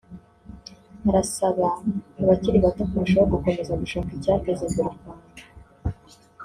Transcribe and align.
Arasaba 1.09 1.67
abakiri 2.21 2.57
bato 2.65 2.83
kurushaho 2.89 3.25
gukomeza 3.33 3.73
gushaka 3.81 4.09
icyateza 4.17 4.63
imbere 4.67 4.87
u 4.89 4.97
Rwanda 4.97 5.41